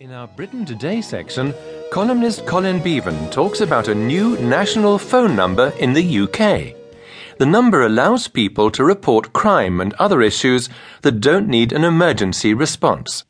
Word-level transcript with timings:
In 0.00 0.12
our 0.12 0.28
Britain 0.28 0.64
Today 0.64 1.00
section, 1.00 1.52
columnist 1.90 2.46
Colin 2.46 2.78
Beaven 2.78 3.32
talks 3.32 3.60
about 3.60 3.88
a 3.88 3.94
new 3.96 4.38
national 4.38 4.96
phone 4.96 5.34
number 5.34 5.72
in 5.80 5.92
the 5.92 6.20
UK. 6.20 6.76
The 7.38 7.46
number 7.46 7.84
allows 7.84 8.28
people 8.28 8.70
to 8.70 8.84
report 8.84 9.32
crime 9.32 9.80
and 9.80 9.92
other 9.94 10.22
issues 10.22 10.68
that 11.02 11.20
don't 11.20 11.48
need 11.48 11.72
an 11.72 11.82
emergency 11.82 12.54
response. 12.54 13.24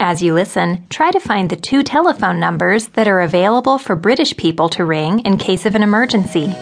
As 0.00 0.20
you 0.20 0.34
listen, 0.34 0.88
try 0.90 1.12
to 1.12 1.20
find 1.20 1.50
the 1.50 1.54
two 1.54 1.84
telephone 1.84 2.40
numbers 2.40 2.88
that 2.88 3.06
are 3.06 3.20
available 3.20 3.78
for 3.78 3.94
British 3.94 4.36
people 4.36 4.68
to 4.70 4.84
ring 4.84 5.20
in 5.20 5.38
case 5.38 5.66
of 5.66 5.76
an 5.76 5.84
emergency. 5.84 6.52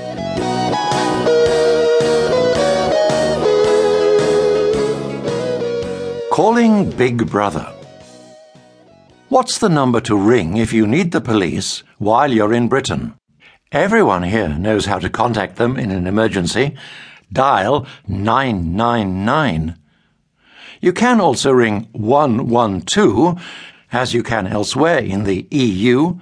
Calling 6.30 6.90
Big 6.90 7.30
Brother. 7.30 7.75
What's 9.28 9.58
the 9.58 9.68
number 9.68 10.00
to 10.02 10.16
ring 10.16 10.56
if 10.56 10.72
you 10.72 10.86
need 10.86 11.10
the 11.10 11.20
police 11.20 11.82
while 11.98 12.30
you're 12.30 12.54
in 12.54 12.68
Britain? 12.68 13.14
Everyone 13.72 14.22
here 14.22 14.50
knows 14.50 14.86
how 14.86 15.00
to 15.00 15.10
contact 15.10 15.56
them 15.56 15.76
in 15.76 15.90
an 15.90 16.06
emergency. 16.06 16.76
Dial 17.32 17.88
999. 18.06 19.76
You 20.80 20.92
can 20.92 21.20
also 21.20 21.50
ring 21.50 21.88
112, 21.90 23.42
as 23.90 24.14
you 24.14 24.22
can 24.22 24.46
elsewhere 24.46 24.98
in 24.98 25.24
the 25.24 25.48
EU, 25.50 26.20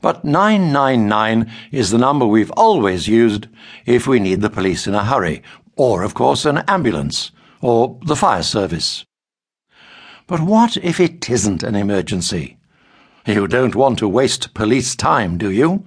but 0.00 0.24
999 0.24 1.50
is 1.72 1.90
the 1.90 1.98
number 1.98 2.24
we've 2.24 2.52
always 2.52 3.08
used 3.08 3.48
if 3.84 4.06
we 4.06 4.20
need 4.20 4.42
the 4.42 4.48
police 4.48 4.86
in 4.86 4.94
a 4.94 5.04
hurry, 5.04 5.42
or, 5.74 6.04
of 6.04 6.14
course, 6.14 6.44
an 6.44 6.58
ambulance, 6.68 7.32
or 7.60 7.98
the 8.06 8.14
fire 8.14 8.44
service. 8.44 9.04
But 10.26 10.40
what 10.40 10.78
if 10.78 11.00
it 11.00 11.28
isn't 11.28 11.62
an 11.62 11.74
emergency? 11.74 12.56
You 13.26 13.46
don't 13.46 13.74
want 13.74 13.98
to 13.98 14.08
waste 14.08 14.54
police 14.54 14.96
time, 14.96 15.36
do 15.36 15.50
you? 15.50 15.84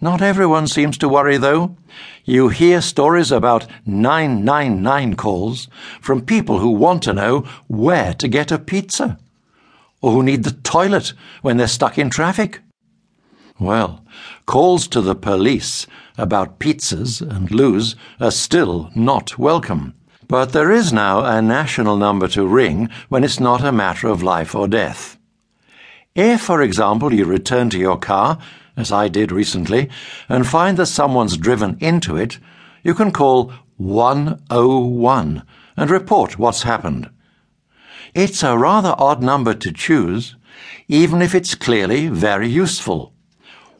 Not 0.00 0.22
everyone 0.22 0.66
seems 0.66 0.98
to 0.98 1.08
worry, 1.08 1.36
though. 1.36 1.76
You 2.24 2.48
hear 2.48 2.80
stories 2.80 3.30
about 3.30 3.66
999 3.86 5.14
calls 5.14 5.68
from 6.00 6.24
people 6.24 6.58
who 6.58 6.70
want 6.70 7.02
to 7.04 7.12
know 7.12 7.40
where 7.68 8.12
to 8.14 8.28
get 8.28 8.52
a 8.52 8.58
pizza, 8.58 9.18
or 10.00 10.12
who 10.12 10.22
need 10.22 10.44
the 10.44 10.52
toilet 10.52 11.12
when 11.42 11.56
they're 11.56 11.68
stuck 11.68 11.98
in 11.98 12.10
traffic. 12.10 12.60
Well, 13.60 14.04
calls 14.46 14.86
to 14.88 15.00
the 15.00 15.16
police 15.16 15.86
about 16.16 16.58
pizzas 16.60 17.20
and 17.20 17.50
loos 17.50 17.96
are 18.20 18.30
still 18.30 18.90
not 18.94 19.38
welcome. 19.38 19.94
But 20.28 20.52
there 20.52 20.70
is 20.70 20.92
now 20.92 21.24
a 21.24 21.40
national 21.40 21.96
number 21.96 22.28
to 22.28 22.46
ring 22.46 22.90
when 23.08 23.24
it's 23.24 23.40
not 23.40 23.64
a 23.64 23.72
matter 23.72 24.08
of 24.08 24.22
life 24.22 24.54
or 24.54 24.68
death. 24.68 25.16
If, 26.14 26.42
for 26.42 26.60
example, 26.60 27.14
you 27.14 27.24
return 27.24 27.70
to 27.70 27.78
your 27.78 27.98
car, 27.98 28.38
as 28.76 28.92
I 28.92 29.08
did 29.08 29.32
recently, 29.32 29.88
and 30.28 30.46
find 30.46 30.76
that 30.76 30.86
someone's 30.86 31.38
driven 31.38 31.78
into 31.80 32.14
it, 32.16 32.38
you 32.82 32.92
can 32.92 33.10
call 33.10 33.52
101 33.78 35.42
and 35.78 35.90
report 35.90 36.38
what's 36.38 36.62
happened. 36.62 37.08
It's 38.14 38.42
a 38.42 38.58
rather 38.58 38.94
odd 38.98 39.22
number 39.22 39.54
to 39.54 39.72
choose, 39.72 40.36
even 40.88 41.22
if 41.22 41.34
it's 41.34 41.54
clearly 41.54 42.08
very 42.08 42.48
useful. 42.48 43.14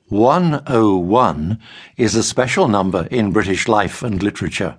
101 0.08 1.58
is 1.98 2.14
a 2.14 2.22
special 2.22 2.68
number 2.68 3.06
in 3.10 3.32
British 3.32 3.68
life 3.68 4.02
and 4.02 4.22
literature. 4.22 4.78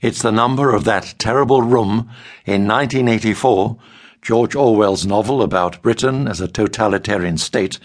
It's 0.00 0.22
the 0.22 0.32
number 0.32 0.74
of 0.74 0.84
that 0.84 1.14
terrible 1.18 1.60
room 1.60 2.10
in 2.46 2.66
1984, 2.66 3.76
George 4.22 4.54
Orwell's 4.54 5.04
novel 5.04 5.42
about 5.42 5.82
Britain 5.82 6.26
as 6.26 6.40
a 6.40 6.48
totalitarian 6.48 7.36
state, 7.36 7.78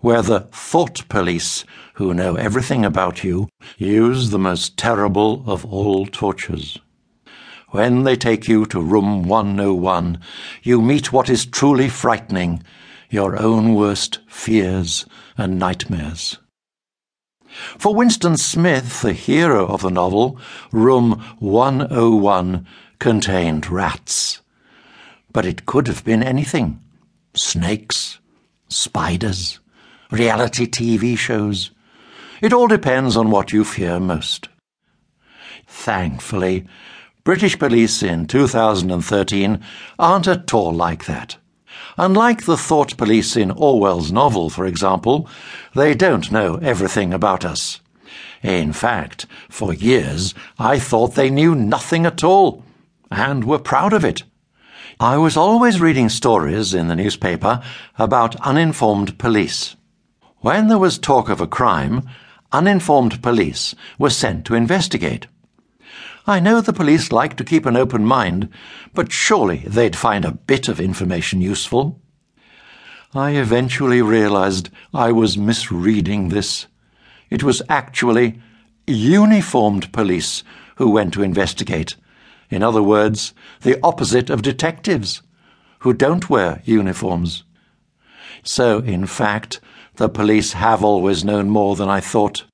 where 0.00 0.22
the 0.22 0.40
thought 0.50 1.06
police, 1.10 1.66
who 1.94 2.14
know 2.14 2.36
everything 2.36 2.86
about 2.86 3.22
you, 3.22 3.50
use 3.76 4.30
the 4.30 4.38
most 4.38 4.78
terrible 4.78 5.44
of 5.46 5.66
all 5.66 6.06
tortures. 6.06 6.78
When 7.68 8.04
they 8.04 8.16
take 8.16 8.48
you 8.48 8.64
to 8.66 8.80
room 8.80 9.24
101, 9.28 10.20
you 10.62 10.80
meet 10.80 11.12
what 11.12 11.28
is 11.28 11.44
truly 11.44 11.90
frightening, 11.90 12.62
your 13.10 13.38
own 13.38 13.74
worst 13.74 14.20
fears 14.26 15.04
and 15.36 15.58
nightmares. 15.58 16.38
For 17.78 17.94
Winston 17.94 18.36
Smith, 18.36 19.02
the 19.02 19.12
hero 19.12 19.66
of 19.66 19.82
the 19.82 19.90
novel, 19.90 20.38
room 20.70 21.22
101 21.38 22.66
contained 22.98 23.70
rats. 23.70 24.40
But 25.32 25.46
it 25.46 25.66
could 25.66 25.86
have 25.86 26.04
been 26.04 26.22
anything 26.22 26.80
snakes, 27.34 28.18
spiders, 28.68 29.60
reality 30.10 30.66
TV 30.66 31.16
shows. 31.16 31.70
It 32.40 32.52
all 32.52 32.68
depends 32.68 33.16
on 33.16 33.30
what 33.30 33.52
you 33.52 33.64
fear 33.64 34.00
most. 34.00 34.48
Thankfully, 35.66 36.66
British 37.24 37.58
police 37.58 38.02
in 38.02 38.26
2013 38.26 39.62
aren't 39.98 40.26
at 40.26 40.54
all 40.54 40.72
like 40.72 41.04
that. 41.04 41.36
Unlike 41.96 42.44
the 42.44 42.56
thought 42.56 42.96
police 42.96 43.36
in 43.36 43.50
Orwell's 43.50 44.12
novel, 44.12 44.50
for 44.50 44.66
example, 44.66 45.28
they 45.74 45.94
don't 45.94 46.32
know 46.32 46.56
everything 46.56 47.12
about 47.12 47.44
us. 47.44 47.80
In 48.42 48.72
fact, 48.72 49.26
for 49.48 49.74
years 49.74 50.34
I 50.58 50.78
thought 50.78 51.14
they 51.14 51.30
knew 51.30 51.54
nothing 51.54 52.06
at 52.06 52.22
all, 52.22 52.62
and 53.10 53.44
were 53.44 53.58
proud 53.58 53.92
of 53.92 54.04
it. 54.04 54.22
I 55.00 55.16
was 55.16 55.36
always 55.36 55.80
reading 55.80 56.08
stories 56.08 56.74
in 56.74 56.88
the 56.88 56.96
newspaper 56.96 57.62
about 57.98 58.34
uninformed 58.40 59.18
police. 59.18 59.76
When 60.38 60.68
there 60.68 60.78
was 60.78 60.98
talk 60.98 61.28
of 61.28 61.40
a 61.40 61.46
crime, 61.46 62.08
uninformed 62.52 63.22
police 63.22 63.74
were 63.98 64.10
sent 64.10 64.44
to 64.46 64.54
investigate. 64.54 65.26
I 66.28 66.40
know 66.40 66.60
the 66.60 66.74
police 66.74 67.10
like 67.10 67.38
to 67.38 67.44
keep 67.44 67.64
an 67.64 67.74
open 67.74 68.04
mind, 68.04 68.50
but 68.92 69.10
surely 69.10 69.64
they'd 69.66 69.96
find 69.96 70.26
a 70.26 70.32
bit 70.32 70.68
of 70.68 70.78
information 70.78 71.40
useful. 71.40 72.02
I 73.14 73.30
eventually 73.30 74.02
realized 74.02 74.68
I 74.92 75.10
was 75.10 75.38
misreading 75.38 76.28
this. 76.28 76.66
It 77.30 77.42
was 77.42 77.62
actually 77.70 78.42
uniformed 78.86 79.90
police 79.90 80.44
who 80.76 80.90
went 80.90 81.14
to 81.14 81.22
investigate. 81.22 81.96
In 82.50 82.62
other 82.62 82.82
words, 82.82 83.32
the 83.62 83.80
opposite 83.82 84.28
of 84.28 84.42
detectives, 84.42 85.22
who 85.78 85.94
don't 85.94 86.28
wear 86.28 86.60
uniforms. 86.66 87.44
So, 88.42 88.80
in 88.80 89.06
fact, 89.06 89.60
the 89.96 90.10
police 90.10 90.52
have 90.52 90.84
always 90.84 91.24
known 91.24 91.48
more 91.48 91.74
than 91.74 91.88
I 91.88 92.00
thought. 92.00 92.44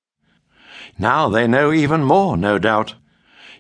Now 0.97 1.29
they 1.29 1.49
know 1.49 1.73
even 1.73 2.05
more, 2.05 2.37
no 2.37 2.61
doubt. 2.61 2.95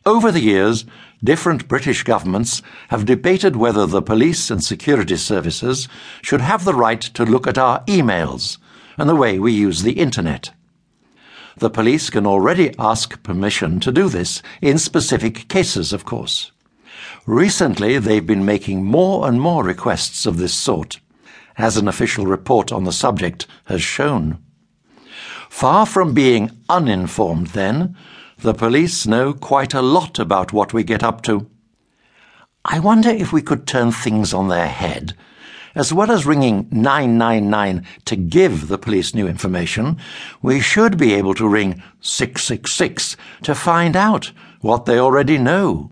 Over 0.06 0.30
the 0.30 0.40
years, 0.40 0.84
different 1.22 1.66
British 1.66 2.02
governments 2.02 2.60
have 2.88 3.06
debated 3.06 3.56
whether 3.56 3.86
the 3.86 4.02
police 4.02 4.50
and 4.50 4.62
security 4.62 5.16
services 5.16 5.88
should 6.20 6.42
have 6.42 6.64
the 6.64 6.74
right 6.74 7.00
to 7.00 7.24
look 7.24 7.46
at 7.46 7.56
our 7.56 7.82
emails 7.86 8.58
and 8.98 9.08
the 9.08 9.16
way 9.16 9.38
we 9.38 9.52
use 9.52 9.82
the 9.82 9.92
internet. 9.92 10.50
The 11.56 11.70
police 11.70 12.10
can 12.10 12.26
already 12.26 12.74
ask 12.78 13.22
permission 13.22 13.80
to 13.80 13.92
do 13.92 14.10
this 14.10 14.42
in 14.60 14.76
specific 14.76 15.48
cases, 15.48 15.94
of 15.94 16.04
course. 16.04 16.52
Recently, 17.24 17.98
they've 17.98 18.26
been 18.26 18.44
making 18.44 18.84
more 18.84 19.26
and 19.26 19.40
more 19.40 19.64
requests 19.64 20.26
of 20.26 20.36
this 20.36 20.52
sort, 20.52 21.00
as 21.56 21.78
an 21.78 21.88
official 21.88 22.26
report 22.26 22.72
on 22.72 22.84
the 22.84 22.92
subject 22.92 23.46
has 23.66 23.82
shown. 23.82 24.38
Far 25.48 25.86
from 25.86 26.12
being 26.12 26.50
uninformed, 26.68 27.48
then, 27.48 27.96
the 28.38 28.54
police 28.54 29.06
know 29.06 29.32
quite 29.32 29.74
a 29.74 29.82
lot 29.82 30.18
about 30.18 30.52
what 30.52 30.72
we 30.72 30.84
get 30.84 31.02
up 31.02 31.22
to. 31.22 31.48
I 32.64 32.78
wonder 32.78 33.10
if 33.10 33.32
we 33.32 33.42
could 33.42 33.66
turn 33.66 33.92
things 33.92 34.32
on 34.32 34.48
their 34.48 34.68
head. 34.68 35.14
As 35.74 35.92
well 35.92 36.10
as 36.10 36.24
ringing 36.24 36.68
999 36.70 37.84
to 38.04 38.16
give 38.16 38.68
the 38.68 38.78
police 38.78 39.14
new 39.14 39.26
information, 39.26 39.98
we 40.40 40.60
should 40.60 40.96
be 40.96 41.14
able 41.14 41.34
to 41.34 41.48
ring 41.48 41.82
666 42.00 43.16
to 43.42 43.54
find 43.54 43.96
out 43.96 44.30
what 44.60 44.86
they 44.86 44.98
already 44.98 45.36
know. 45.36 45.90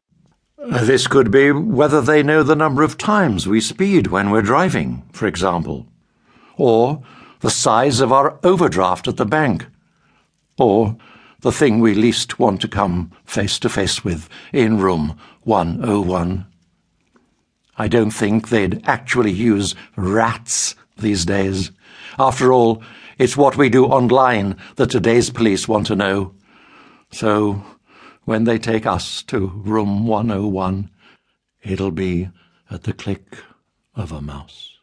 This 0.57 1.09
could 1.09 1.33
be 1.33 1.51
whether 1.51 2.01
they 2.01 2.23
know 2.23 2.45
the 2.45 2.55
number 2.55 2.85
of 2.85 2.97
times 2.97 3.49
we 3.49 3.61
speed 3.61 4.07
when 4.07 4.31
we're 4.31 4.43
driving, 4.43 5.03
for 5.13 5.27
example, 5.27 5.89
or 6.57 7.03
the 7.41 7.51
size 7.51 8.01
of 8.01 8.13
our 8.13 8.39
overdraft 8.45 9.09
at 9.09 9.17
the 9.17 9.27
bank, 9.27 9.67
or 10.57 10.97
the 11.43 11.53
thing 11.53 11.81
we 11.81 11.95
least 11.95 12.39
want 12.39 12.61
to 12.63 12.69
come 12.69 13.13
face 13.25 13.59
to 13.59 13.69
face 13.69 14.05
with 14.05 14.29
in 14.53 14.79
room 14.79 15.19
101. 15.43 16.47
I 17.77 17.89
don't 17.89 18.11
think 18.11 18.49
they'd 18.49 18.87
actually 18.87 19.33
use 19.33 19.75
rats 19.97 20.75
these 20.97 21.25
days. 21.25 21.73
After 22.19 22.53
all, 22.53 22.83
it's 23.19 23.37
what 23.37 23.57
we 23.57 23.69
do 23.69 23.87
online 23.87 24.57
that 24.77 24.91
today's 24.91 25.31
police 25.31 25.67
want 25.67 25.87
to 25.89 25.97
know. 25.97 26.35
So, 27.11 27.63
when 28.25 28.45
they 28.45 28.59
take 28.59 28.87
us 28.87 29.23
to 29.25 29.49
room 29.49 30.07
101, 30.07 30.91
it'll 31.63 31.91
be 31.91 32.29
at 32.71 32.85
the 32.85 32.93
click 32.93 33.39
of 33.95 34.13
a 34.13 34.21
mouse. 34.21 34.79